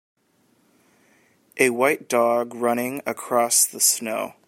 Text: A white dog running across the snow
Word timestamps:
A 1.57 1.69
white 1.69 2.09
dog 2.09 2.55
running 2.55 3.03
across 3.05 3.67
the 3.67 3.79
snow 3.79 4.33